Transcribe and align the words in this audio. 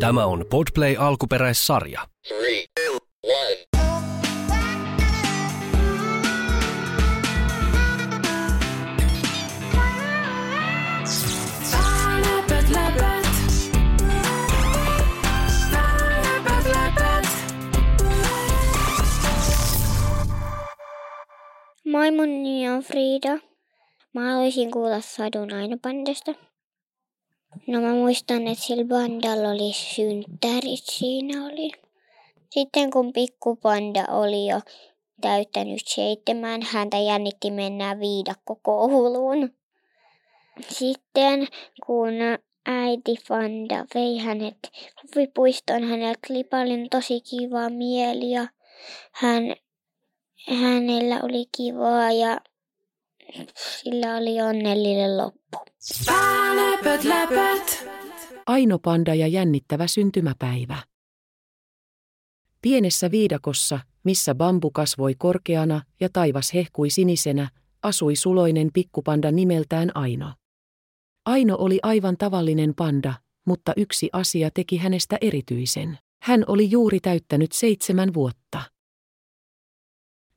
Tämä 0.00 0.26
on 0.26 0.44
Podplay 0.50 0.96
alkuperäissarja. 0.98 2.00
Three, 2.28 2.64
two. 2.74 2.98
Moi, 21.84 22.10
mun 22.10 22.42
nimi 22.42 22.68
on 22.68 22.82
Frida. 22.82 23.38
Mä 24.14 24.30
haluaisin 24.32 24.70
kuulla 24.70 25.00
sadun 25.00 25.52
Aino-bandasta. 25.52 26.53
No 27.66 27.80
mä 27.80 27.92
muistan, 27.94 28.46
että 28.46 28.64
sillä 28.64 28.84
bandalla 28.84 29.48
oli 29.48 29.72
synttärit 29.72 30.84
siinä 30.84 31.46
oli. 31.46 31.70
Sitten 32.50 32.90
kun 32.90 33.12
pikkupanda 33.12 34.04
oli 34.08 34.46
jo 34.46 34.60
täyttänyt 35.20 35.82
seitsemän, 35.86 36.62
häntä 36.62 36.98
jännitti 36.98 37.50
mennä 37.50 38.00
viidakkokouluun. 38.00 39.54
Sitten 40.68 41.48
kun 41.86 42.14
äiti 42.66 43.14
Fanda 43.28 43.84
vei 43.94 44.18
hänet 44.18 44.58
huvipuistoon, 45.02 45.84
hänellä 45.84 46.14
oli 46.30 46.44
paljon 46.44 46.88
tosi 46.90 47.20
kiva 47.20 47.68
mieli 47.68 48.30
ja 48.30 48.48
hän, 49.12 49.42
hänellä 50.48 51.20
oli 51.22 51.44
kivaa 51.56 52.12
ja 52.12 52.40
sillä 53.56 54.16
oli 54.16 54.42
onnellinen 54.42 55.18
loppu. 55.18 55.58
Läpät, 56.54 57.04
läpät. 57.04 57.88
Aino 58.46 58.78
Panda 58.78 59.14
ja 59.14 59.26
jännittävä 59.26 59.86
syntymäpäivä. 59.86 60.76
Pienessä 62.62 63.10
viidakossa, 63.10 63.80
missä 64.04 64.34
bambu 64.34 64.70
kasvoi 64.70 65.14
korkeana 65.18 65.82
ja 66.00 66.08
taivas 66.12 66.54
hehkui 66.54 66.90
sinisenä, 66.90 67.48
asui 67.82 68.16
suloinen 68.16 68.70
pikkupanda 68.74 69.30
nimeltään 69.30 69.90
Aino. 69.94 70.32
Aino 71.26 71.56
oli 71.58 71.78
aivan 71.82 72.16
tavallinen 72.16 72.74
panda, 72.74 73.14
mutta 73.46 73.72
yksi 73.76 74.10
asia 74.12 74.50
teki 74.50 74.76
hänestä 74.76 75.18
erityisen. 75.20 75.98
Hän 76.22 76.44
oli 76.46 76.70
juuri 76.70 77.00
täyttänyt 77.00 77.52
seitsemän 77.52 78.14
vuotta. 78.14 78.62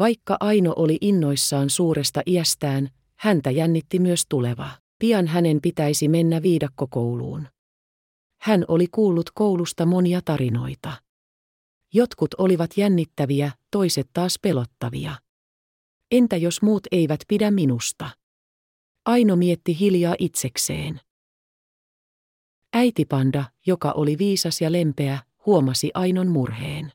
Vaikka 0.00 0.36
Aino 0.40 0.72
oli 0.76 0.98
innoissaan 1.00 1.70
suuresta 1.70 2.22
iästään, 2.26 2.90
häntä 3.16 3.50
jännitti 3.50 3.98
myös 3.98 4.26
tuleva. 4.28 4.70
Pian 4.98 5.26
hänen 5.26 5.60
pitäisi 5.60 6.08
mennä 6.08 6.42
viidakkokouluun. 6.42 7.48
Hän 8.40 8.64
oli 8.68 8.86
kuullut 8.86 9.30
koulusta 9.34 9.86
monia 9.86 10.20
tarinoita. 10.24 10.92
Jotkut 11.92 12.34
olivat 12.38 12.70
jännittäviä, 12.76 13.52
toiset 13.70 14.10
taas 14.12 14.38
pelottavia. 14.42 15.16
Entä 16.10 16.36
jos 16.36 16.62
muut 16.62 16.86
eivät 16.92 17.20
pidä 17.28 17.50
minusta? 17.50 18.10
Aino 19.06 19.36
mietti 19.36 19.78
hiljaa 19.80 20.14
itsekseen. 20.18 21.00
Äitipanda, 22.72 23.44
joka 23.66 23.92
oli 23.92 24.18
viisas 24.18 24.60
ja 24.60 24.72
lempeä, 24.72 25.18
huomasi 25.46 25.90
Ainon 25.94 26.28
murheen. 26.28 26.92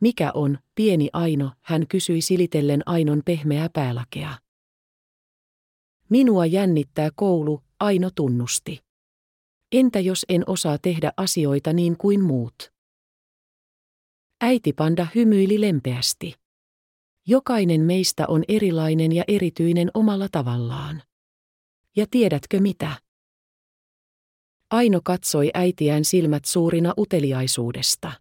Mikä 0.00 0.30
on, 0.34 0.58
pieni 0.74 1.08
Aino, 1.12 1.52
hän 1.62 1.86
kysyi 1.88 2.20
silitellen 2.20 2.82
Ainon 2.86 3.22
pehmeää 3.24 3.68
päälakea. 3.72 4.38
Minua 6.08 6.46
jännittää 6.46 7.10
koulu, 7.14 7.62
Aino 7.80 8.10
tunnusti. 8.10 8.80
Entä 9.72 10.00
jos 10.00 10.26
en 10.28 10.44
osaa 10.46 10.78
tehdä 10.78 11.12
asioita 11.16 11.72
niin 11.72 11.96
kuin 11.96 12.20
muut? 12.20 12.72
Äitipanda 14.40 15.06
hymyili 15.14 15.60
lempeästi. 15.60 16.34
Jokainen 17.26 17.80
meistä 17.80 18.26
on 18.28 18.44
erilainen 18.48 19.12
ja 19.12 19.24
erityinen 19.28 19.90
omalla 19.94 20.28
tavallaan. 20.32 21.02
Ja 21.96 22.06
tiedätkö 22.10 22.60
mitä? 22.60 22.92
Aino 24.70 25.00
katsoi 25.04 25.50
äitiään 25.54 26.04
silmät 26.04 26.44
suurina 26.44 26.94
uteliaisuudesta. 26.98 28.12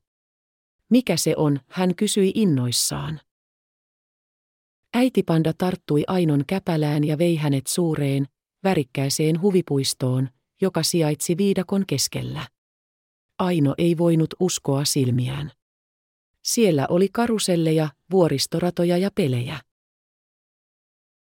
Mikä 0.90 1.18
se 1.18 1.34
on, 1.38 1.60
hän 1.68 1.96
kysyi 1.96 2.32
innoissaan. 2.36 3.20
Äitipanda 4.94 5.54
tarttui 5.58 6.04
Ainon 6.08 6.44
käpälään 6.48 7.04
ja 7.04 7.18
vei 7.18 7.36
hänet 7.36 7.68
suureen, 7.68 8.28
värikkääseen 8.64 9.42
huvipuistoon, 9.42 10.30
joka 10.62 10.84
sijaitsi 10.84 11.38
viidakon 11.38 11.84
keskellä. 11.88 12.48
Aino 13.40 13.76
ei 13.78 13.98
voinut 13.98 14.34
uskoa 14.40 14.86
silmiään. 14.86 15.52
Siellä 16.44 16.88
oli 16.90 17.10
karuselleja, 17.10 17.90
vuoristoratoja 18.12 18.98
ja 18.98 19.10
pelejä. 19.16 19.60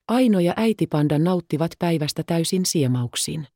Aino 0.08 0.40
ja 0.40 0.54
äitipanda 0.58 1.20
nauttivat 1.20 1.72
päivästä 1.80 2.24
täysin 2.24 2.66
siemauksin. 2.66 3.48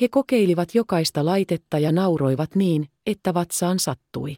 He 0.00 0.08
kokeilivat 0.08 0.74
jokaista 0.74 1.24
laitetta 1.24 1.78
ja 1.78 1.92
nauroivat 1.92 2.54
niin, 2.54 2.88
että 3.06 3.34
vatsaan 3.34 3.78
sattui. 3.78 4.36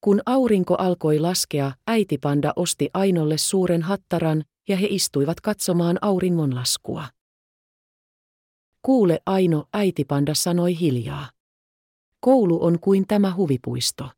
Kun 0.00 0.20
aurinko 0.26 0.74
alkoi 0.74 1.18
laskea, 1.18 1.72
äitipanda 1.86 2.52
osti 2.56 2.90
Ainolle 2.94 3.38
suuren 3.38 3.82
hattaran 3.82 4.44
ja 4.68 4.76
he 4.76 4.86
istuivat 4.90 5.40
katsomaan 5.40 5.98
auringonlaskua. 6.02 7.04
Kuule 8.82 9.20
Aino, 9.26 9.64
äitipanda 9.72 10.34
sanoi 10.34 10.80
hiljaa. 10.80 11.30
Koulu 12.20 12.64
on 12.64 12.80
kuin 12.80 13.06
tämä 13.08 13.34
huvipuisto. 13.34 14.10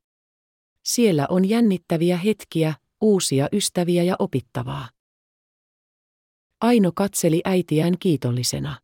Siellä 0.84 1.26
on 1.30 1.48
jännittäviä 1.48 2.16
hetkiä, 2.16 2.74
uusia 3.00 3.48
ystäviä 3.52 4.02
ja 4.02 4.16
opittavaa. 4.18 4.88
Aino 6.60 6.92
katseli 6.94 7.40
äitiään 7.44 7.94
kiitollisena. 7.98 8.80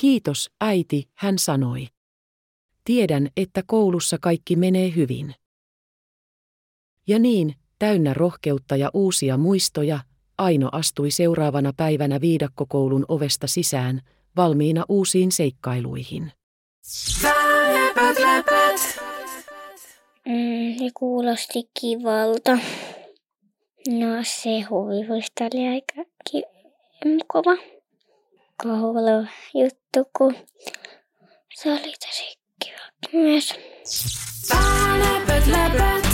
Kiitos, 0.00 0.50
äiti, 0.60 1.10
hän 1.14 1.38
sanoi. 1.38 1.88
Tiedän, 2.84 3.28
että 3.36 3.62
koulussa 3.66 4.18
kaikki 4.18 4.56
menee 4.56 4.94
hyvin. 4.96 5.34
Ja 7.08 7.18
niin, 7.18 7.54
täynnä 7.78 8.14
rohkeutta 8.14 8.76
ja 8.76 8.90
uusia 8.94 9.36
muistoja, 9.36 9.98
Aino 10.38 10.68
astui 10.72 11.10
seuraavana 11.10 11.72
päivänä 11.76 12.20
viidakkokoulun 12.20 13.04
ovesta 13.08 13.46
sisään, 13.46 14.00
valmiina 14.36 14.84
uusiin 14.88 15.32
seikkailuihin. 15.32 16.32
Mm, 20.26 20.78
se 20.78 20.90
kuulosti 20.94 21.70
kivalta. 21.80 22.58
No 23.88 24.22
se 24.22 24.60
huvipuisto 24.60 25.44
oli 25.44 25.68
aika 25.68 26.10
ki- 26.30 26.42
mukava 27.04 27.56
koulu 28.62 29.26
juttu, 29.54 30.10
kun 30.18 30.34
se 31.54 31.72
oli 31.72 31.94
tosi 32.06 32.38
kiva 32.64 33.12
myös. 33.12 33.54
Läpät, 34.98 35.46
läpät. 35.46 36.07